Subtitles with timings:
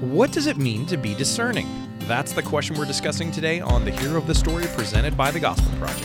[0.00, 1.66] What does it mean to be discerning?
[2.02, 5.40] That's the question we're discussing today on the Hero of the Story presented by the
[5.40, 6.04] Gospel Project.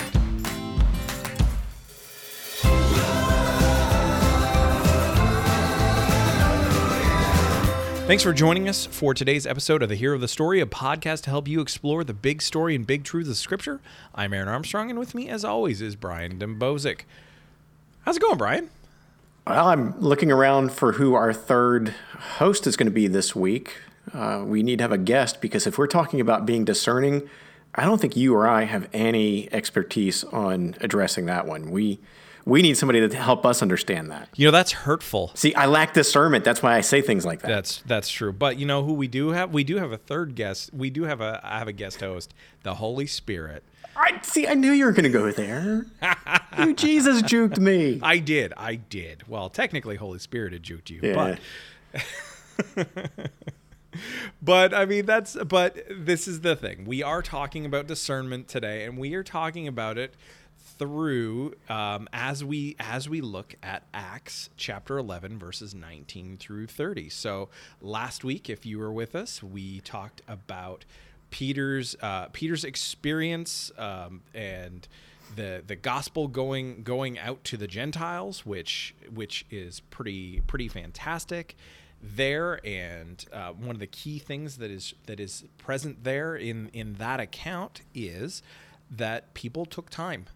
[8.08, 11.22] Thanks for joining us for today's episode of The Hero of the Story, a podcast
[11.26, 13.80] to help you explore the big story and big truths of Scripture.
[14.16, 17.02] I'm Aaron Armstrong, and with me, as always, is Brian Dembowczyk.
[18.06, 18.72] How's it going, Brian?
[19.46, 21.90] Well, I'm looking around for who our third
[22.38, 23.76] host is going to be this week.
[24.14, 27.30] Uh, we need to have a guest because if we're talking about being discerning,
[27.76, 31.72] I don't think you or I have any expertise on addressing that one.
[31.72, 32.00] We
[32.46, 34.28] we need somebody to help us understand that.
[34.36, 35.32] You know, that's hurtful.
[35.34, 36.44] See, I lack discernment.
[36.44, 37.48] That's why I say things like that.
[37.48, 38.32] That's that's true.
[38.34, 39.54] But you know who we do have?
[39.54, 40.74] We do have a third guest.
[40.74, 42.34] We do have a I have a guest host,
[42.64, 43.64] the Holy Spirit.
[43.96, 44.48] I see.
[44.48, 45.86] I knew you were going to go there.
[46.60, 48.00] you Jesus juked me.
[48.02, 48.54] I did.
[48.58, 49.28] I did.
[49.28, 51.38] Well, technically, Holy Spirit had juked you, Yeah.
[51.94, 52.04] but
[54.42, 56.86] but I mean that's but this is the thing.
[56.86, 60.16] We are talking about discernment today, and we are talking about it
[60.80, 67.10] through um, as we as we look at Acts chapter 11 verses 19 through 30.
[67.10, 67.50] So
[67.82, 70.84] last week, if you were with us, we talked about
[71.34, 74.88] Peter's uh, Peter's experience um, and
[75.36, 81.56] the the gospel going going out to the Gentiles, which which is pretty pretty fantastic
[82.04, 82.64] there.
[82.64, 86.94] And uh, one of the key things that is that is present there in in
[86.96, 88.44] that account is
[88.92, 90.28] that people took time.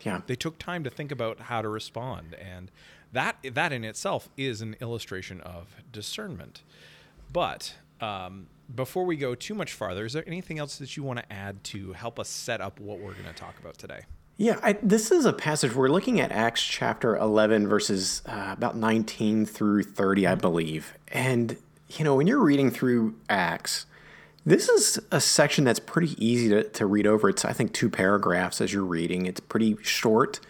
[0.00, 0.22] Yeah.
[0.26, 2.32] they took time to think about how to respond.
[2.32, 2.70] And
[3.12, 6.62] that that in itself is an illustration of discernment.
[7.30, 11.18] But um, before we go too much farther is there anything else that you want
[11.18, 14.02] to add to help us set up what we're going to talk about today
[14.38, 18.76] Yeah, I, this is a passage we're looking at Acts chapter 11, verses uh, about
[18.76, 20.94] 19 through 30, I believe.
[21.08, 21.56] And,
[21.90, 23.86] you know, when you're reading through Acts,
[24.44, 27.28] this is a section that's pretty easy to, to read over.
[27.28, 29.26] It's, I think, two paragraphs as you're reading.
[29.26, 30.40] It's pretty short.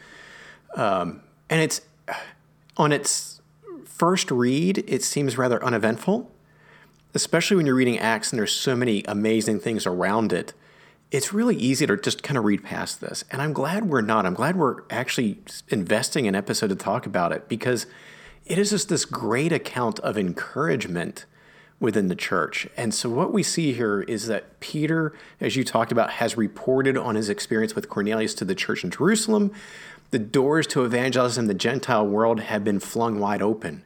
[0.74, 1.82] Um, and it's
[2.76, 3.42] on its
[3.84, 6.30] first read, it seems rather uneventful,
[7.14, 10.54] especially when you're reading Acts and there's so many amazing things around it
[11.12, 13.22] it's really easy to just kind of read past this.
[13.30, 14.24] And I'm glad we're not.
[14.24, 17.86] I'm glad we're actually investing an episode to talk about it because
[18.46, 21.26] it is just this great account of encouragement
[21.78, 22.66] within the church.
[22.78, 26.96] And so what we see here is that Peter, as you talked about, has reported
[26.96, 29.52] on his experience with Cornelius to the church in Jerusalem.
[30.12, 33.84] The doors to evangelism in the Gentile world have been flung wide open.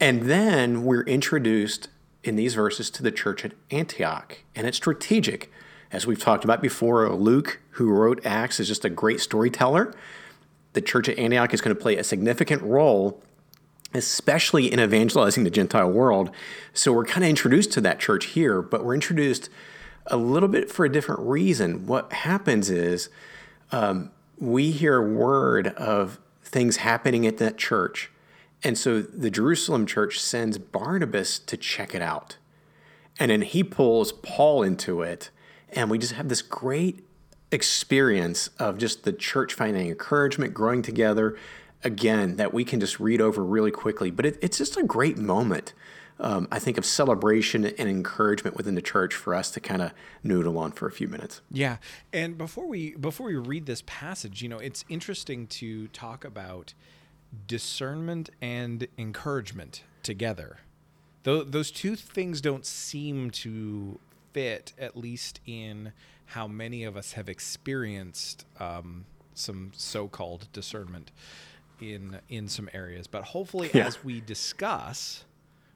[0.00, 1.88] And then we're introduced
[2.24, 4.38] in these verses to the church at Antioch.
[4.54, 5.52] And it's strategic.
[5.92, 9.94] As we've talked about before, Luke, who wrote Acts, is just a great storyteller.
[10.72, 13.22] The church at Antioch is going to play a significant role,
[13.92, 16.30] especially in evangelizing the Gentile world.
[16.72, 19.50] So we're kind of introduced to that church here, but we're introduced
[20.08, 21.86] a little bit for a different reason.
[21.86, 23.08] What happens is
[23.70, 28.10] um, we hear word of things happening at that church.
[28.64, 32.38] And so the Jerusalem church sends Barnabas to check it out.
[33.20, 35.30] And then he pulls Paul into it.
[35.68, 37.04] And we just have this great
[37.52, 41.36] experience of just the church finding encouragement, growing together.
[41.84, 44.10] Again, that we can just read over really quickly.
[44.10, 45.74] But it, it's just a great moment,
[46.18, 49.92] um, I think, of celebration and encouragement within the church for us to kind of
[50.22, 51.42] noodle on for a few minutes.
[51.50, 51.76] Yeah,
[52.10, 56.72] and before we before we read this passage, you know, it's interesting to talk about
[57.46, 60.58] discernment and encouragement together.
[61.22, 63.98] Though those two things don't seem to
[64.32, 65.92] fit, at least in
[66.26, 71.10] how many of us have experienced um, some so-called discernment
[71.80, 73.06] in in some areas.
[73.06, 73.86] But hopefully, Yeah.
[73.86, 75.24] as we discuss,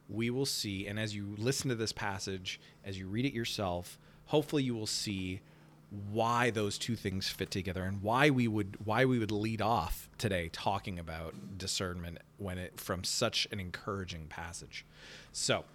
[0.07, 3.99] we will see, and as you listen to this passage, as you read it yourself,
[4.25, 5.41] hopefully you will see
[5.89, 10.07] why those two things fit together and why we would why we would lead off
[10.17, 14.85] today talking about discernment when it from such an encouraging passage.
[15.31, 15.65] So,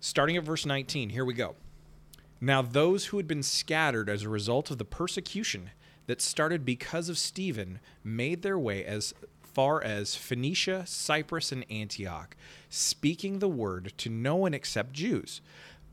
[0.00, 1.56] starting at verse 19, here we go.
[2.40, 5.70] Now those who had been scattered as a result of the persecution
[6.06, 9.12] that started because of Stephen made their way as
[9.42, 12.36] far as Phoenicia, Cyprus, and Antioch,
[12.70, 15.40] speaking the word to no one except Jews.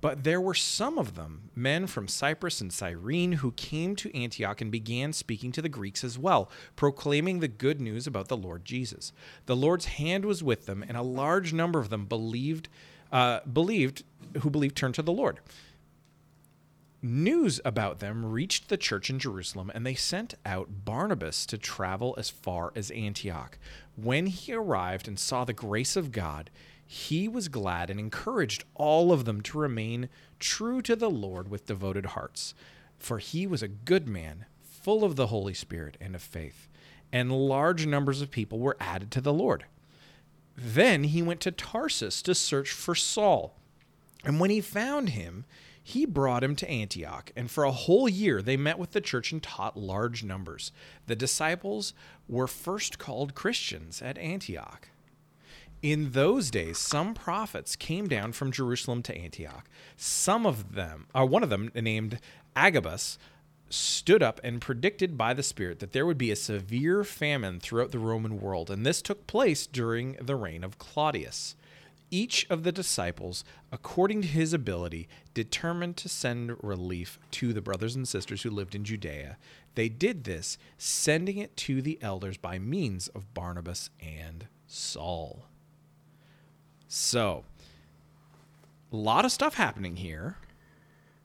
[0.06, 4.62] But there were some of them, men from Cyprus and Cyrene, who came to Antioch
[4.62, 8.66] and began speaking to the Greeks as well, proclaiming the good news about the Lord
[8.66, 9.12] Jesus.
[9.48, 12.70] The Lord's hand was with them, and a large number of them believed,
[13.12, 14.04] uh, believed,
[14.44, 15.40] who believed turned to the Lord.
[17.02, 22.14] News about them reached the church in Jerusalem, and they sent out Barnabas to travel
[22.16, 23.58] as far as Antioch.
[23.96, 26.52] When he arrived and saw the grace of God,
[26.86, 30.10] he was glad and encouraged all of them to remain
[30.40, 32.54] true to the Lord with devoted hearts.
[33.00, 36.68] For he was a good man, full of the Holy Spirit and of faith,
[37.12, 39.66] and large numbers of people were added to the Lord.
[40.56, 43.56] Then he went to Tarsus to search for Saul.
[44.24, 45.46] And when he found him,
[45.84, 49.32] he brought him to Antioch, and for a whole year they met with the church
[49.32, 50.72] and taught large numbers.
[51.06, 51.94] The disciples
[52.28, 54.90] were first called Christians at Antioch.
[55.82, 59.70] In those days, some prophets came down from Jerusalem to Antioch.
[59.96, 62.20] Some of them, or one of them named
[62.56, 63.20] Agabus,
[63.70, 67.92] stood up and predicted by the Spirit that there would be a severe famine throughout
[67.92, 71.56] the Roman world, and this took place during the reign of Claudius.
[72.12, 77.96] Each of the disciples, according to his ability, determined to send relief to the brothers
[77.96, 79.38] and sisters who lived in Judea.
[79.74, 85.48] They did this, sending it to the elders by means of Barnabas and Saul.
[86.88, 87.44] So,
[88.92, 90.38] a lot of stuff happening here.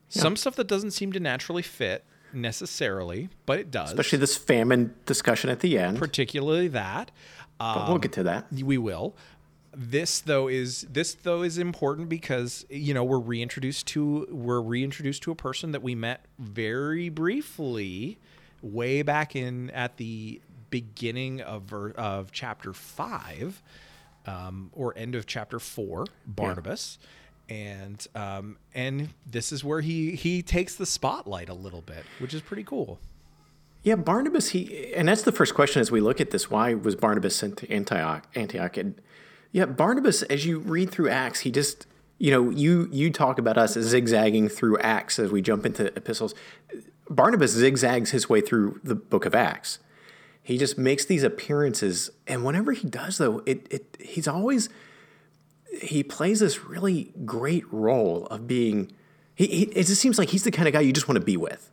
[0.09, 2.03] Some stuff that doesn't seem to naturally fit
[2.33, 3.91] necessarily, but it does.
[3.91, 5.97] Especially this famine discussion at the end.
[5.97, 7.11] particularly that.
[7.57, 8.51] But we'll um, get to that.
[8.51, 9.15] We will.
[9.73, 15.23] This though is this though is important because you know we're reintroduced to we're reintroduced
[15.23, 18.17] to a person that we met very briefly
[18.61, 20.41] way back in at the
[20.71, 23.61] beginning of of chapter five
[24.25, 26.97] um, or end of chapter four Barnabas
[27.49, 32.33] and um, and this is where he he takes the spotlight a little bit which
[32.33, 32.99] is pretty cool
[33.83, 34.49] Yeah, Barnabas.
[34.49, 36.51] He and that's the first question as we look at this.
[36.51, 38.27] Why was Barnabas sent to Antioch?
[38.35, 38.93] Antioch, and
[39.51, 40.21] yeah, Barnabas.
[40.23, 41.87] As you read through Acts, he just
[42.19, 46.35] you know you you talk about us zigzagging through Acts as we jump into epistles.
[47.09, 49.79] Barnabas zigzags his way through the book of Acts.
[50.43, 54.69] He just makes these appearances, and whenever he does, though, it it he's always
[55.81, 58.91] he plays this really great role of being.
[59.35, 61.25] He, he it just seems like he's the kind of guy you just want to
[61.25, 61.71] be with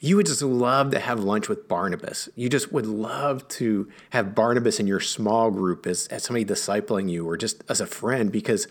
[0.00, 2.30] you would just love to have lunch with Barnabas.
[2.34, 7.10] You just would love to have Barnabas in your small group as, as somebody discipling
[7.10, 8.66] you or just as a friend because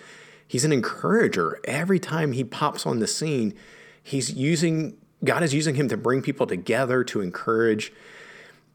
[0.48, 1.60] he's an encourager.
[1.66, 3.54] Every time he pops on the scene,
[4.02, 7.94] he's using, God is using him to bring people together, to encourage.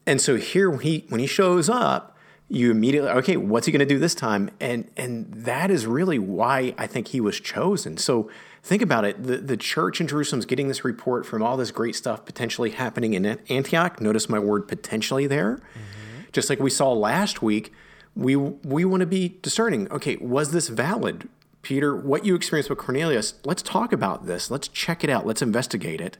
[0.05, 2.15] And so here, when he, when he shows up,
[2.47, 4.51] you immediately, okay, what's he going to do this time?
[4.59, 7.97] And, and that is really why I think he was chosen.
[7.97, 8.29] So
[8.61, 9.23] think about it.
[9.23, 12.69] The, the church in Jerusalem is getting this report from all this great stuff potentially
[12.69, 13.99] happening in Antioch.
[13.99, 15.55] Notice my word potentially there.
[15.55, 16.21] Mm-hmm.
[16.33, 17.73] Just like we saw last week,
[18.15, 19.91] we, we want to be discerning.
[19.91, 21.27] Okay, was this valid?
[21.63, 24.51] Peter, what you experienced with Cornelius, let's talk about this.
[24.51, 25.25] Let's check it out.
[25.25, 26.19] Let's investigate it.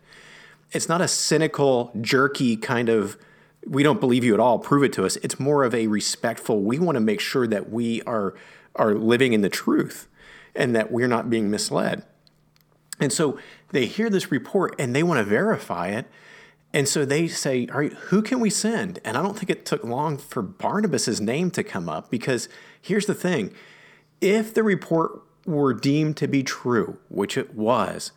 [0.72, 3.16] It's not a cynical, jerky kind of,
[3.66, 5.16] we don't believe you at all, prove it to us.
[5.18, 8.36] It's more of a respectful, we want to make sure that we are,
[8.76, 10.08] are living in the truth
[10.56, 12.04] and that we're not being misled.
[13.00, 13.38] And so
[13.72, 16.08] they hear this report and they want to verify it.
[16.74, 19.00] And so they say, All right, who can we send?
[19.04, 22.50] And I don't think it took long for Barnabas's name to come up because
[22.82, 23.54] here's the thing
[24.22, 28.12] if the report were deemed to be true, which it was,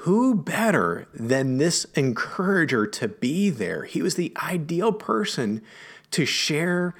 [0.00, 3.84] who better than this encourager to be there?
[3.84, 5.62] He was the ideal person
[6.10, 6.94] to share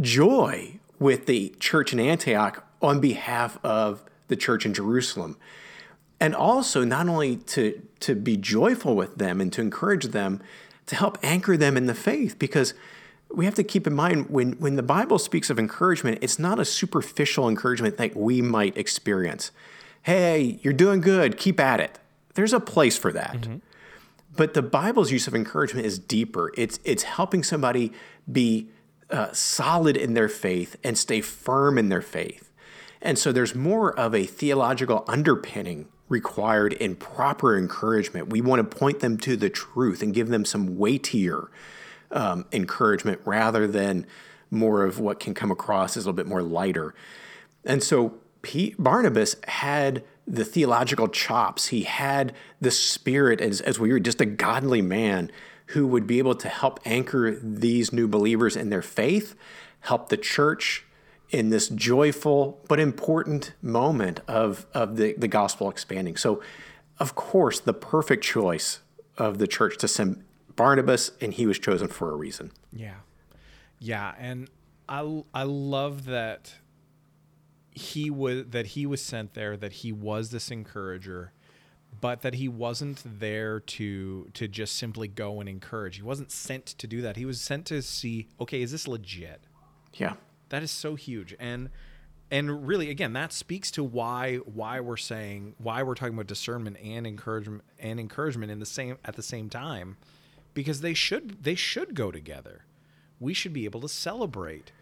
[0.00, 5.36] joy with the church in Antioch on behalf of the church in Jerusalem
[6.22, 10.40] and also not only to to be joyful with them and to encourage them
[10.86, 12.74] to help anchor them in the faith because
[13.34, 16.60] we have to keep in mind when when the bible speaks of encouragement it's not
[16.60, 19.50] a superficial encouragement that we might experience
[20.02, 21.98] hey you're doing good keep at it
[22.34, 23.56] there's a place for that mm-hmm.
[24.36, 27.92] but the bible's use of encouragement is deeper it's it's helping somebody
[28.30, 28.68] be
[29.10, 32.50] uh, solid in their faith and stay firm in their faith
[33.02, 38.28] and so there's more of a theological underpinning required in proper encouragement.
[38.28, 41.50] We want to point them to the truth and give them some weightier
[42.10, 44.06] um, encouragement rather than
[44.50, 46.94] more of what can come across as a little bit more lighter.
[47.64, 51.68] And so Pete, Barnabas had the theological chops.
[51.68, 55.30] He had the spirit as, as we were just a godly man
[55.66, 59.34] who would be able to help anchor these new believers in their faith,
[59.80, 60.84] help the church
[61.30, 66.16] in this joyful but important moment of, of the, the gospel expanding.
[66.16, 66.42] So,
[66.98, 68.80] of course, the perfect choice
[69.16, 70.22] of the church to send
[70.54, 72.52] Barnabas, and he was chosen for a reason.
[72.70, 72.96] Yeah.
[73.78, 74.14] Yeah.
[74.18, 74.50] And
[74.88, 76.54] I, I love that
[77.72, 81.32] he was that he was sent there that he was this encourager
[82.00, 85.96] but that he wasn't there to to just simply go and encourage.
[85.96, 87.16] He wasn't sent to do that.
[87.16, 89.42] He was sent to see okay is this legit?
[89.94, 90.14] Yeah.
[90.48, 91.34] That is so huge.
[91.38, 91.70] And
[92.30, 96.78] and really again that speaks to why why we're saying why we're talking about discernment
[96.82, 99.96] and encouragement and encouragement in the same at the same time
[100.54, 102.64] because they should they should go together.
[103.20, 104.72] We should be able to celebrate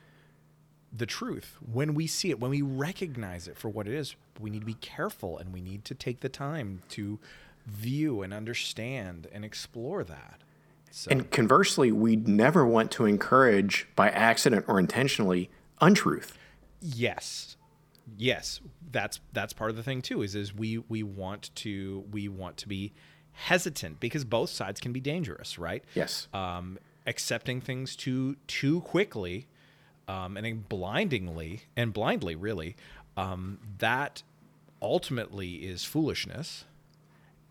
[0.92, 1.56] the truth.
[1.60, 4.66] When we see it when we recognize it for what it is we need to
[4.66, 7.18] be careful and we need to take the time to
[7.66, 10.40] view and understand and explore that.
[10.90, 16.36] So And conversely, we'd never want to encourage by accident or intentionally untruth.
[16.80, 17.56] yes.
[18.16, 18.60] Yes.
[18.90, 22.56] That's that's part of the thing too is is we we want to we want
[22.56, 22.92] to be
[23.32, 25.84] hesitant because both sides can be dangerous right?
[25.94, 26.26] Yes.
[26.34, 29.46] um accepting things too too quickly
[30.08, 32.76] um and then blindingly and blindly really
[33.16, 34.22] um that
[34.82, 36.64] ultimately is foolishness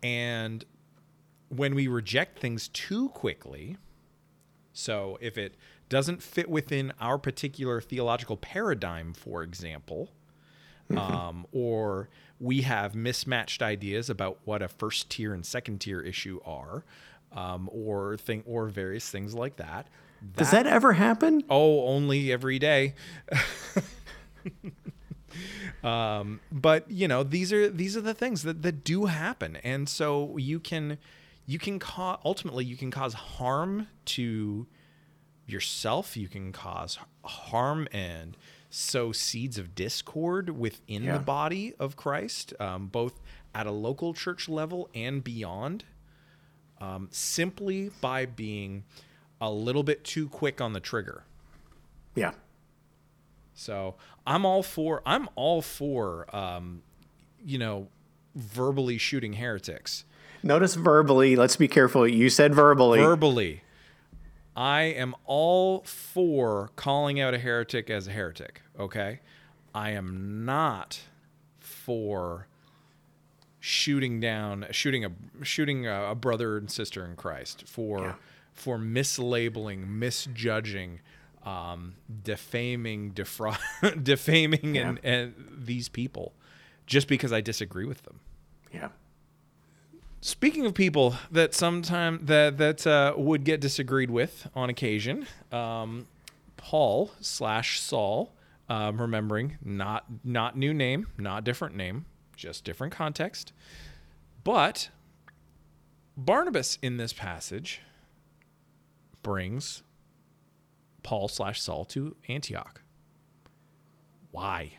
[0.02, 0.64] and
[1.48, 3.76] when we reject things too quickly
[4.72, 5.56] so if it
[5.88, 10.10] doesn't fit within our particular theological paradigm, for example,
[10.96, 16.40] um, or we have mismatched ideas about what a first tier and second tier issue
[16.44, 16.84] are,
[17.32, 19.88] um, or thing or various things like that.
[20.36, 21.44] Does that ever happen?
[21.48, 22.94] Oh, only every day.
[25.82, 29.88] um, but you know, these are these are the things that, that do happen, and
[29.88, 30.98] so you can
[31.46, 34.66] you can cause ultimately you can cause harm to
[35.46, 36.16] yourself.
[36.16, 38.36] You can cause harm and
[38.68, 41.14] sow seeds of discord within Yeah.
[41.14, 43.20] the body of Christ, um, both
[43.54, 45.84] at a local church level and beyond
[46.80, 48.84] um, simply by being
[49.40, 51.24] a little bit too quick on the trigger.
[52.14, 52.32] Yeah.
[53.54, 56.82] So I'm all for I'm all for um,
[57.44, 57.88] you know
[58.34, 60.04] verbally shooting heretics.
[60.42, 62.08] Notice verbally, let's be careful.
[62.08, 63.00] You said verbally.
[63.00, 63.62] Verbally,
[64.56, 68.62] I am all for calling out a heretic as a heretic.
[68.78, 69.20] Okay,
[69.74, 71.00] I am not
[71.58, 72.46] for
[73.58, 75.10] shooting down shooting a
[75.42, 78.14] shooting a, brother and sister in Christ for Yeah.
[78.60, 81.00] For mislabeling, misjudging,
[81.44, 83.58] um, defaming, defraud,
[84.02, 86.34] defaming, and, and these people
[86.86, 88.20] just because I disagree with them.
[88.72, 88.88] yeah.
[90.22, 96.06] Speaking of people that sometime that that uh, would get disagreed with on occasion, um,
[96.58, 98.30] Paul slash Saul,
[98.68, 102.04] um, remembering not not new name, not different name,
[102.36, 103.54] just different context,
[104.44, 104.90] but
[106.18, 107.80] Barnabas in this passage
[109.22, 109.82] brings
[111.02, 112.82] Paul slash Saul to Antioch.
[114.30, 114.72] Why?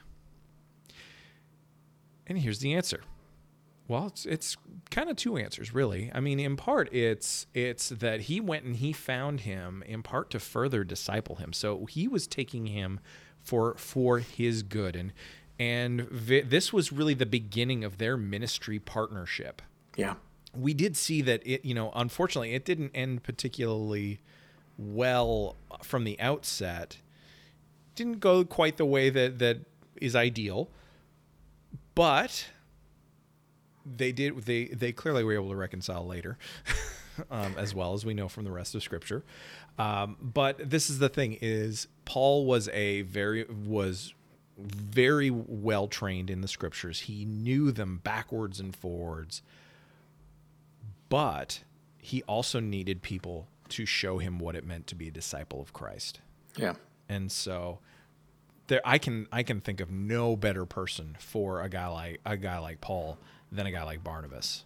[2.27, 3.01] And here's the answer.
[3.88, 4.55] Well, it's it's
[4.89, 6.10] kind of two answers, really.
[6.13, 10.29] I mean, in part, it's it's that he went and he found him in part
[10.31, 11.51] to further disciple him.
[11.51, 13.01] So he was taking him
[13.41, 15.12] for for his good, and
[15.60, 19.62] and vi- this was really the beginning of their ministry partnership
[19.98, 20.15] Yeah.
[20.58, 24.20] We did see that it you know unfortunately it didn't end particularly
[24.77, 26.98] well from the outset.
[27.96, 29.60] Didn't go quite the way that that
[29.96, 30.70] is ideal
[31.96, 32.48] but
[33.86, 36.38] they did they they clearly were able to reconcile later
[37.31, 39.24] um, as well as we know from the rest of scripture.
[39.77, 44.13] Um, but this is the thing is paul was a very was
[44.58, 47.01] very well trained in the scriptures.
[47.01, 49.41] He knew them backwards and forwards
[51.12, 51.63] but
[51.98, 55.74] he also needed people to show him what it meant to be a disciple of
[55.74, 56.22] Christ.
[56.56, 56.75] Yeah.
[57.10, 57.80] And so
[58.68, 62.38] there I can I can think of no better person for a guy like a
[62.38, 63.20] guy like Paul
[63.51, 64.63] than a guy like Barnabas.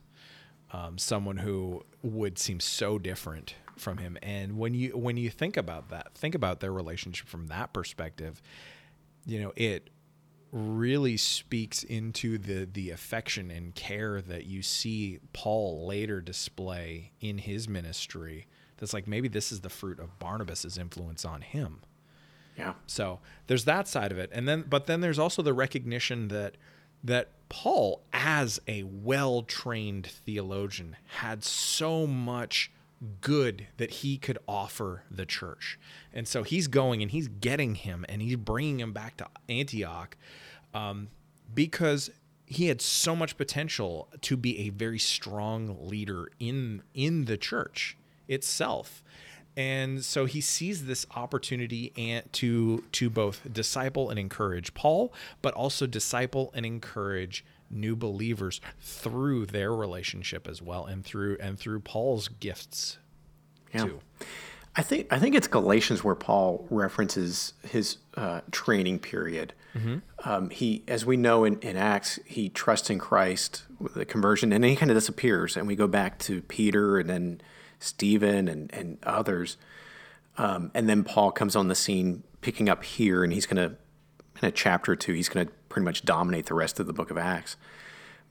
[0.71, 4.17] Um, someone who would seem so different from him.
[4.21, 8.39] And when you when you think about that, think about their relationship from that perspective,
[9.25, 9.89] you know, it
[10.55, 17.39] really speaks into the the affection and care that you see Paul later display in
[17.39, 18.47] his ministry.
[18.77, 21.81] That's like maybe this is the fruit of Barnabas's influence on him.
[22.57, 22.75] Yeah.
[22.87, 26.55] So there's that side of it, and then but then there's also the recognition that
[27.03, 32.71] that Paul, as a well-trained theologian, had so much
[33.19, 35.77] good that he could offer the church,
[36.13, 40.15] and so he's going and he's getting him and he's bringing him back to Antioch,
[40.75, 41.07] um,
[41.53, 42.11] because
[42.45, 47.97] he had so much potential to be a very strong leader in in the church
[48.27, 49.03] itself
[49.57, 55.53] and so he sees this opportunity and to to both disciple and encourage Paul, but
[55.53, 61.79] also disciple and encourage new believers through their relationship as well, and through and through
[61.79, 62.97] Paul's gifts
[63.73, 63.85] Yeah.
[63.85, 63.99] too.
[64.75, 69.53] I think I think it's Galatians where Paul references his uh, training period.
[70.23, 74.53] Um, he, as we know in, in Acts, he trusts in Christ with the conversion,
[74.53, 75.57] and then he kind of disappears.
[75.57, 77.41] And we go back to Peter, and then
[77.79, 79.57] Stephen, and and others,
[80.37, 83.75] um, and then Paul comes on the scene, picking up here, and he's going to
[84.41, 86.93] in a chapter or two, he's going to pretty much dominate the rest of the
[86.93, 87.57] book of Acts.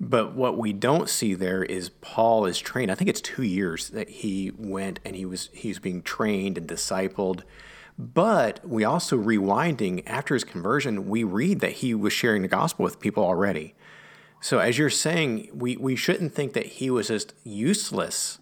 [0.04, 2.90] But what we don't see there is Paul is trained.
[2.90, 6.68] I think it's two years that he went and he was he's being trained and
[6.68, 7.42] discipled.
[7.98, 12.82] But we also rewinding after his conversion, we read that he was sharing the gospel
[12.82, 13.74] with people already.
[14.40, 18.40] So as you're saying, we, we shouldn't think that he was just useless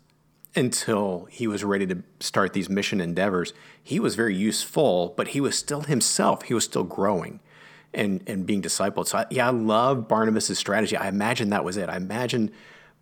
[0.57, 3.53] until he was ready to start these mission endeavors.
[3.81, 6.43] He was very useful, but he was still himself.
[6.43, 7.39] He was still growing
[7.95, 9.07] and, and being discipled.
[9.09, 10.97] So, I, yeah, I love Barnabas' strategy.
[10.97, 11.89] I imagine that was it.
[11.89, 12.51] I imagine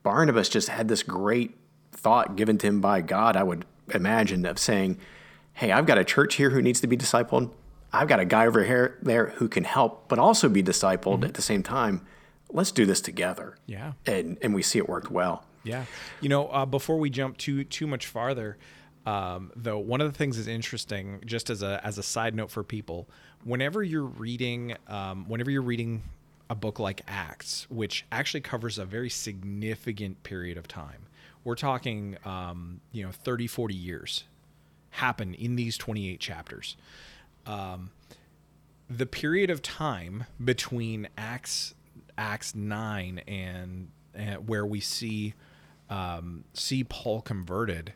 [0.03, 1.57] Barnabas just had this great
[1.93, 4.99] thought given to him by God, I would imagine, of saying,
[5.53, 7.53] Hey, I've got a church here who needs to be discipled.
[7.93, 11.25] I've got a guy over here there who can help, but also be discipled mm-hmm.
[11.25, 12.07] at the same time.
[12.49, 13.57] Let's do this together.
[13.67, 13.93] Yeah.
[14.07, 15.45] And, and we see it worked well.
[15.65, 15.85] Yeah.
[16.21, 18.57] You know, uh, before we jump too too much farther,
[19.07, 22.51] um, though, one of the things is interesting, just as a as a side note
[22.51, 23.09] for people,
[23.45, 26.03] whenever you're reading, um, whenever you're reading
[26.49, 31.07] a book like Acts, which actually covers a very significant period of time,
[31.45, 34.25] we're talking, um, you know, 30, 40 years
[34.91, 36.77] happen in these 28 chapters.
[37.47, 37.91] Um,
[38.89, 41.75] the period of time between Acts
[42.19, 45.35] Acts nine and, and where we see
[45.89, 47.93] um, see Paul converted,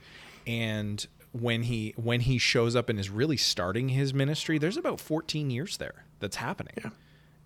[0.46, 1.06] and
[1.38, 5.50] when he when he shows up and is really starting his ministry, there's about 14
[5.50, 6.90] years there that's happening, yeah.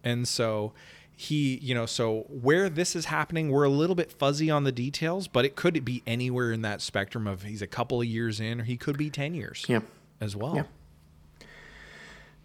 [0.05, 0.73] and so
[1.17, 4.71] he you know so where this is happening we're a little bit fuzzy on the
[4.71, 8.39] details but it could be anywhere in that spectrum of he's a couple of years
[8.39, 9.81] in or he could be 10 years yeah.
[10.21, 11.47] as well yeah.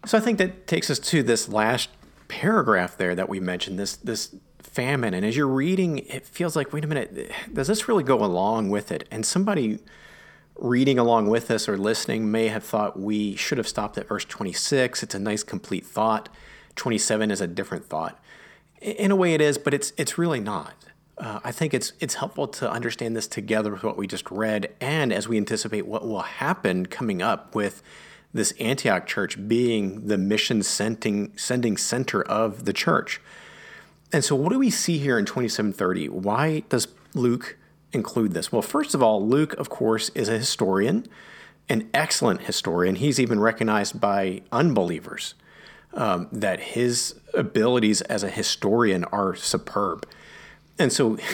[0.04, 1.88] so i think that takes us to this last
[2.26, 4.34] paragraph there that we mentioned this this
[4.74, 5.14] famine.
[5.14, 8.70] And as you're reading, it feels like, wait a minute, does this really go along
[8.70, 9.06] with it?
[9.10, 9.78] And somebody
[10.56, 14.24] reading along with us or listening may have thought we should have stopped at verse
[14.24, 15.02] 26.
[15.02, 16.28] It's a nice complete thought.
[16.76, 18.18] 27 is a different thought.
[18.80, 20.74] In a way, it is, but it's it's really not.
[21.16, 24.74] Uh, I think it's it's helpful to understand this together with what we just read,
[24.80, 27.82] and as we anticipate what will happen coming up with
[28.32, 33.20] this Antioch church being the mission sending sending center of the church.
[34.12, 36.08] And so, what do we see here in 2730?
[36.08, 37.56] Why does Luke
[37.94, 38.52] include this?
[38.52, 41.06] Well, first of all, Luke, of course, is a historian,
[41.68, 42.96] an excellent historian.
[42.96, 45.34] He's even recognized by unbelievers
[45.94, 50.06] um, that his abilities as a historian are superb.
[50.78, 51.18] And so,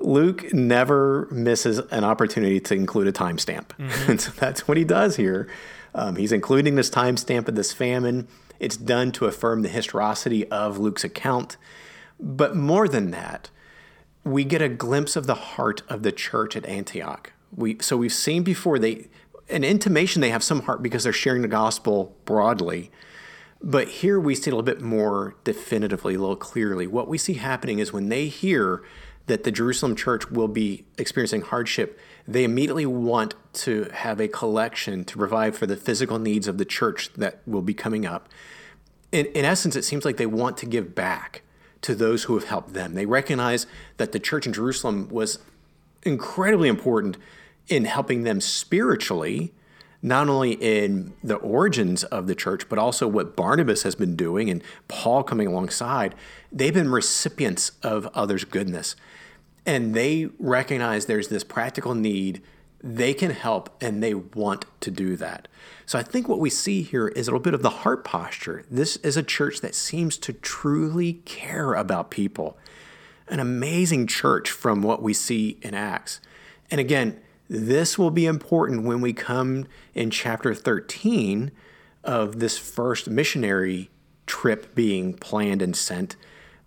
[0.00, 3.68] Luke never misses an opportunity to include a timestamp.
[3.78, 4.10] Mm-hmm.
[4.10, 5.48] And so that's what he does here.
[5.94, 8.28] Um, he's including this timestamp of this famine.
[8.58, 11.56] It's done to affirm the historicity of Luke's account.
[12.18, 13.50] But more than that,
[14.24, 17.32] we get a glimpse of the heart of the church at Antioch.
[17.54, 19.08] We so we've seen before they
[19.50, 22.90] an intimation they have some heart because they're sharing the gospel broadly.
[23.60, 26.86] But here we see it a little bit more definitively, a little clearly.
[26.86, 28.82] What we see happening is when they hear
[29.26, 35.04] that the Jerusalem church will be experiencing hardship, they immediately want to have a collection
[35.04, 38.28] to provide for the physical needs of the church that will be coming up.
[39.12, 41.42] In, in essence, it seems like they want to give back
[41.82, 42.94] to those who have helped them.
[42.94, 43.66] They recognize
[43.96, 45.38] that the church in Jerusalem was
[46.02, 47.16] incredibly important
[47.68, 49.52] in helping them spiritually,
[50.00, 54.50] not only in the origins of the church, but also what Barnabas has been doing
[54.50, 56.14] and Paul coming alongside.
[56.50, 58.96] They've been recipients of others' goodness.
[59.64, 62.42] And they recognize there's this practical need.
[62.82, 65.46] They can help and they want to do that.
[65.86, 68.64] So I think what we see here is a little bit of the heart posture.
[68.70, 72.58] This is a church that seems to truly care about people.
[73.28, 76.20] An amazing church from what we see in Acts.
[76.70, 81.52] And again, this will be important when we come in chapter 13
[82.02, 83.90] of this first missionary
[84.26, 86.16] trip being planned and sent.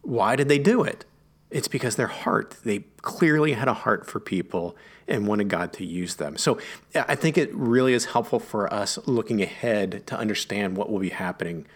[0.02, 1.04] Why did they do it?
[1.52, 4.76] It's because their heart, they clearly had a heart for people
[5.08, 6.38] and wanted God to use them.
[6.38, 6.60] So
[6.96, 11.10] I think it really is helpful for us looking ahead to understand what will be
[11.10, 11.68] happening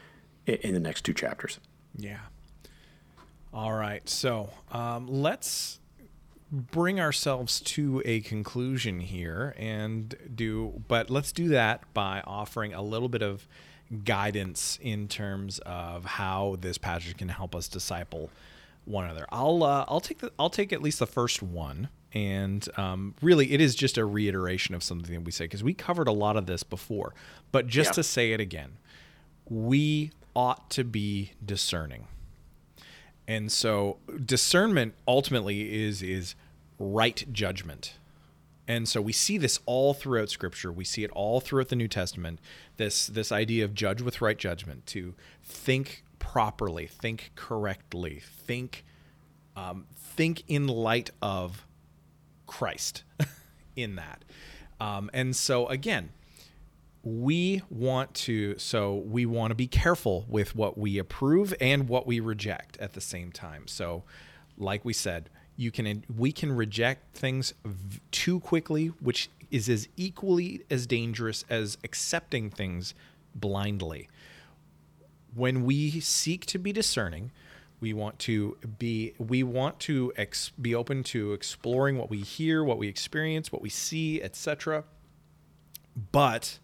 [0.48, 1.60] in the next two chapters.
[1.96, 2.20] Yeah.
[3.54, 4.08] All right.
[4.10, 5.80] So um, let's
[6.52, 12.82] bring ourselves to a conclusion here and do, but let's do that by offering a
[12.82, 13.48] little bit of
[14.04, 18.30] guidance in terms of how this passage can help us disciple
[18.90, 19.26] one another.
[19.30, 23.52] I'll uh, I'll take the I'll take at least the first one And um, really,
[23.54, 26.36] it is just a reiteration of something that we say because we covered a lot
[26.38, 27.14] of this before.
[27.52, 27.94] But just Yeah.
[27.94, 28.78] to say it again,
[29.48, 32.08] we ought to be discerning.
[33.28, 36.36] And so discernment ultimately is is
[36.80, 37.94] right judgment.
[38.68, 40.72] And so we see this all throughout scripture.
[40.72, 42.40] We see it all throughout the New Testament.
[42.78, 48.86] This this idea of judge with right judgment, to think properly, think correctly, think
[49.56, 51.66] um, think in light of
[52.46, 53.04] Christ
[53.76, 54.24] in that.
[54.80, 56.12] Um, and so again,
[57.04, 62.06] we want to so we want to be careful with what we approve and what
[62.06, 64.04] we reject at the same time so
[64.58, 69.88] like we said you can we can reject things v- too quickly which is as
[69.96, 72.94] equally as dangerous as accepting things
[73.34, 74.10] blindly
[75.36, 77.32] when we seek to be discerning
[77.82, 82.64] we want to be we want to ex, be open to exploring what we hear
[82.64, 84.84] what we experience what we see etc
[86.12, 86.60] but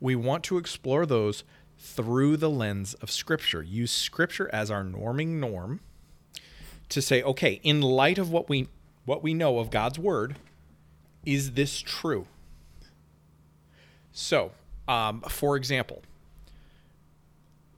[0.00, 1.44] we want to explore those
[1.78, 3.62] through the lens of scripture.
[3.62, 5.80] Use scripture as our norming norm
[6.88, 8.66] to say okay in light of what we
[9.04, 10.36] what we know of god's word
[11.26, 12.26] is this true?
[14.12, 14.52] So
[14.86, 16.02] um, for example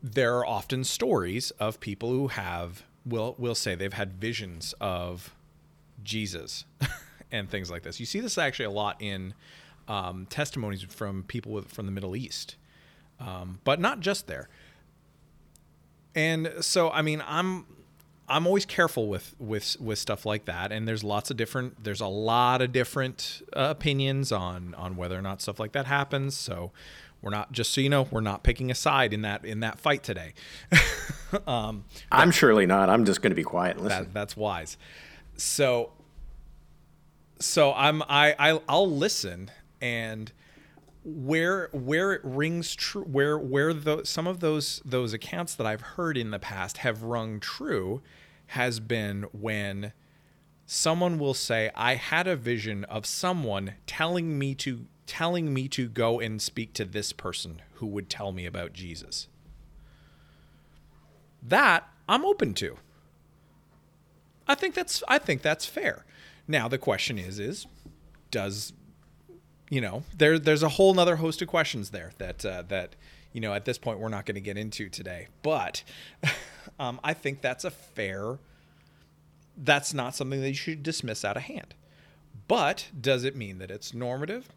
[0.03, 5.35] there are often stories of people who have will will say they've had visions of
[6.03, 6.65] jesus
[7.33, 9.35] and things like this you see this actually a lot in
[9.91, 12.55] um, testimonies from people with, from the Middle East,
[13.19, 14.49] um, but not just there.
[16.15, 17.67] And so, I mean, I'm
[18.29, 20.71] I'm always careful with with with stuff like that.
[20.71, 25.19] And there's lots of different there's a lot of different uh, opinions on on whether
[25.19, 26.37] or not stuff like that happens.
[26.37, 26.71] So
[27.23, 29.79] we're not just so you know we're not picking a side in that in that
[29.79, 30.35] fight today.
[31.47, 32.89] um, I'm surely not.
[32.89, 34.05] I'm just going to be quiet and listen.
[34.05, 34.77] that, that's wise.
[35.37, 35.93] So
[37.39, 40.33] so I'm I, I I'll listen and
[41.05, 45.81] where where it rings true where where the, some of those those accounts that I've
[45.81, 48.03] heard in the past have rung true
[48.49, 49.93] has been when
[50.67, 55.89] someone will say I had a vision of someone telling me to telling me to
[55.89, 59.29] go and speak to this person who would tell me about Jesus.
[61.43, 62.77] That I'm open to.
[64.47, 66.05] I think that's I think that's fair.
[66.49, 67.67] Now the question is is
[68.31, 68.73] does
[69.69, 72.97] you know there there's a whole nother host of questions there that uh, that
[73.33, 75.29] you know at this point we're not going to get into today.
[75.43, 75.85] But
[76.79, 78.39] um, I think that's a fair.
[79.57, 81.75] That's not something that you should dismiss out of hand.
[82.49, 84.49] But does it mean that it's normative?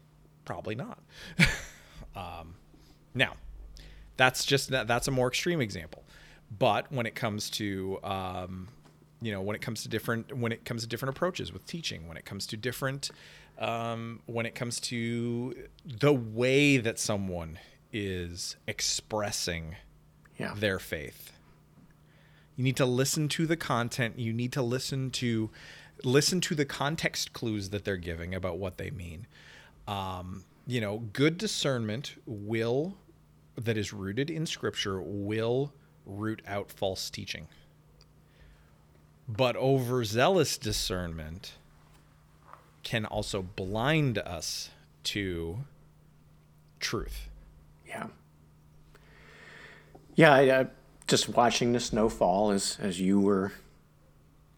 [0.44, 0.98] Probably not.
[2.16, 2.54] um,
[3.14, 3.34] now,
[4.16, 6.04] that's just that's a more extreme example.
[6.58, 8.68] But when it comes to um,
[9.20, 12.06] you know when it comes to different when it comes to different approaches with teaching,
[12.08, 13.10] when it comes to different
[13.58, 15.54] um, when it comes to
[15.84, 17.58] the way that someone
[17.92, 19.76] is expressing
[20.38, 20.54] Yeah.
[20.56, 21.32] their faith.
[22.56, 24.18] You need to listen to the content.
[24.18, 25.50] You need to listen to
[26.02, 29.26] listen to the context clues that they're giving about what they mean.
[29.86, 32.96] Um, you know, good discernment will
[33.56, 35.72] that is rooted in scripture will
[36.06, 37.46] root out false teaching.
[39.28, 41.52] But overzealous discernment
[42.82, 44.70] can also blind us
[45.04, 45.64] to
[46.80, 47.28] truth.
[47.86, 48.08] Yeah.
[50.14, 50.66] Yeah, I, I,
[51.06, 53.52] just watching the snow fall as as you were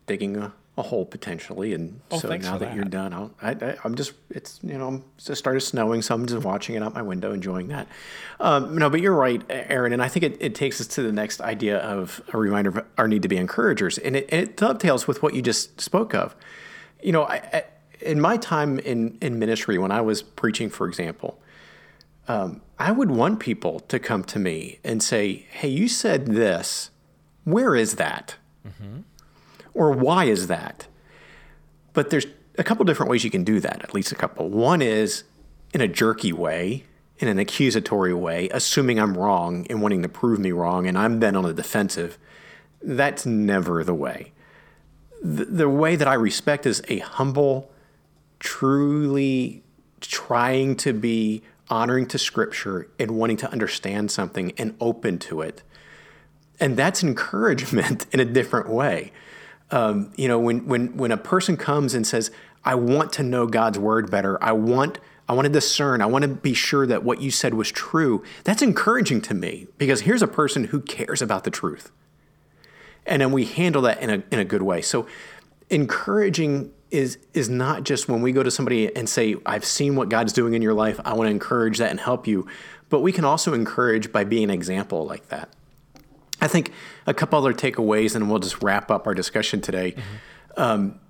[0.06, 3.52] digging a, a hole potentially, and Oh, so now for that, you're done, I'll, I,
[3.52, 6.94] I, I'm just it's you know just started snowing, so I'm just watching it out
[6.94, 7.88] my window, enjoying that.
[8.40, 11.12] Um, no, but you're right, Aaron, and I think it, it takes us to the
[11.12, 14.56] next idea of a reminder of our need to be encouragers, and it, and it
[14.56, 16.36] dovetails with what you just spoke of.
[17.02, 17.64] You know, I, I,
[18.00, 21.40] in my time in in ministry, when I was preaching, for example.
[22.78, 26.90] I would want people to come to me and say, Hey, you said this.
[27.44, 28.34] Where is that?
[29.76, 30.86] Or why is that?
[31.92, 34.48] But there's a couple different ways you can do that, at least a couple.
[34.48, 35.24] One is
[35.74, 36.84] in a jerky way,
[37.18, 41.20] in an accusatory way, assuming I'm wrong and wanting to prove me wrong, and I'm
[41.20, 42.16] then on the defensive.
[42.82, 44.32] That's never the way.
[45.22, 47.70] The, the way that I respect is a humble,
[48.38, 49.62] truly
[50.00, 55.62] trying to be honoring to scripture and wanting to understand something and open to it.
[56.58, 59.12] And that's encouragement in a different way.
[59.70, 62.30] Um, you know, when, when, when a person comes and says,
[62.64, 64.98] I want to know God's word better, I want,
[65.28, 68.22] I want to discern, I want to be sure that what you said was true,
[68.44, 71.90] that's encouraging to me because here's a person who cares about the truth.
[73.04, 74.82] And then we handle that in a, in a good way.
[74.82, 75.06] So
[75.70, 80.08] encouraging is is not just when we go to somebody and say, "I've seen what
[80.08, 81.00] God's doing in your life.
[81.04, 82.46] I want to encourage that and help you,"
[82.88, 85.48] but we can also encourage by being an example like that.
[86.40, 86.72] I think
[87.06, 89.92] a couple other takeaways, and we'll just wrap up our discussion today.
[89.92, 90.62] Mm-hmm.
[90.62, 91.00] Um,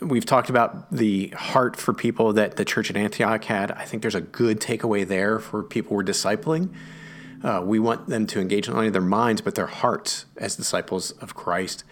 [0.00, 3.70] we've talked about the heart for people that the church at Antioch had.
[3.72, 6.74] I think there's a good takeaway there for people we're discipling.
[7.42, 11.10] Uh, we want them to engage not only their minds, but their hearts as disciples
[11.12, 11.84] of Christ.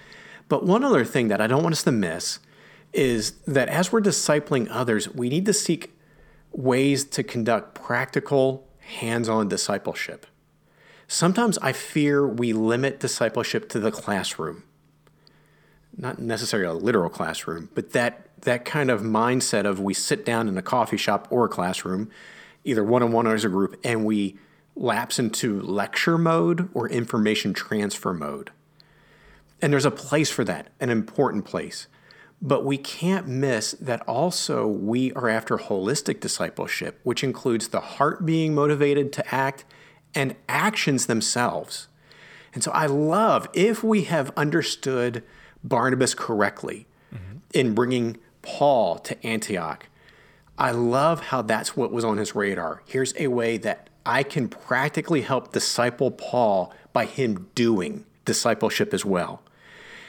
[0.49, 2.39] But one other thing that I don't want us to miss
[2.93, 5.95] is that as we're discipling others, we need to seek
[6.53, 10.27] ways to conduct practical, hands on discipleship.
[11.13, 14.63] Sometimes I fear we limit discipleship to the classroom.
[15.95, 20.49] Not necessarily a literal classroom, but that, that kind of mindset of we sit down
[20.49, 22.11] in a coffee shop or a classroom,
[22.65, 24.39] either one on one or as a group, and we
[24.75, 28.51] lapse into lecture mode or information transfer mode.
[29.61, 31.89] And there's a place for that, an important place.
[32.41, 38.25] But we can't miss that also we are after holistic discipleship, which includes the heart
[38.25, 39.67] being motivated to act
[40.15, 41.89] and actions themselves.
[42.55, 45.23] And so I love if we have understood
[45.65, 47.39] Barnabas correctly mm-hmm.
[47.55, 49.87] in bringing Paul to Antioch.
[50.59, 52.83] I love how that's what was on his radar.
[52.87, 59.05] Here's a way that I can practically help disciple Paul by him doing discipleship as
[59.05, 59.43] well.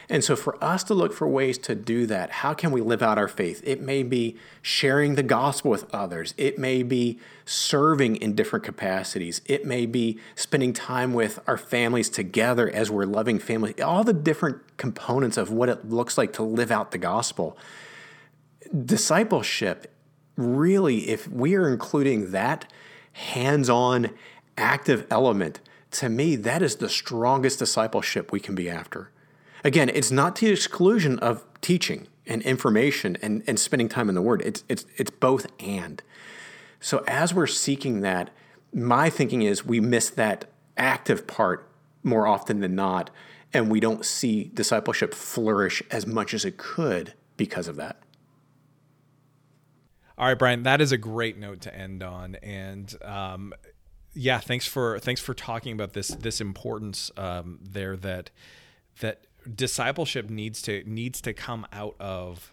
[0.10, 3.02] And so, for us to look for ways to do that, how can we live
[3.02, 3.62] out our faith?
[3.66, 9.42] It may be sharing the gospel with others, it may be serving in different capacities,
[9.46, 14.14] it may be spending time with our families together as we're loving families, all the
[14.14, 17.58] different components of what it looks like to live out the gospel.
[18.86, 19.94] Discipleship,
[20.36, 22.72] really, if we are including that
[23.14, 24.10] hands on,
[24.58, 25.60] active element,
[25.92, 29.10] to me, that is the strongest discipleship we can be after.
[29.64, 34.16] Again, it's not to the exclusion of teaching and information and, and spending time in
[34.16, 34.42] the Word.
[34.44, 36.02] It's, it's, it's both and.
[36.80, 38.30] So as we're seeking that,
[38.74, 40.46] my thinking is we miss that
[40.76, 41.70] active part
[42.02, 43.10] more often than not,
[43.54, 48.02] and we don't see discipleship flourish as much as it could because of that.
[50.18, 53.54] All right, Brian, that is a great note to end on, and um,
[54.14, 58.30] yeah, thanks for thanks for talking about this this importance um, there that
[59.00, 62.52] that discipleship needs to needs to come out of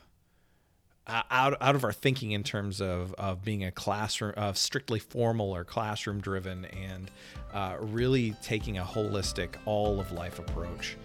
[1.07, 4.99] uh, out out of our thinking in terms of of being a classroom of strictly
[4.99, 7.11] formal or classroom driven and
[7.53, 10.97] uh, really taking a holistic all of life approach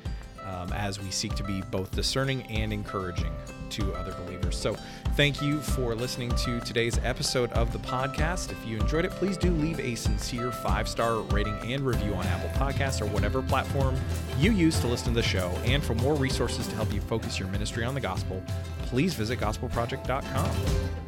[0.45, 3.33] um, as we seek to be both discerning and encouraging
[3.71, 4.57] to other believers.
[4.57, 4.75] So,
[5.15, 8.51] thank you for listening to today's episode of the podcast.
[8.51, 12.25] If you enjoyed it, please do leave a sincere five star rating and review on
[12.27, 13.95] Apple Podcasts or whatever platform
[14.37, 15.49] you use to listen to the show.
[15.65, 18.43] And for more resources to help you focus your ministry on the gospel,
[18.83, 21.04] please visit gospelproject.com.